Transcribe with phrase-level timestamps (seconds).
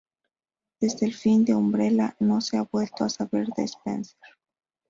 [0.79, 4.19] Desde el fin de Umbrella, no se ha vuelto a saber de Spencer.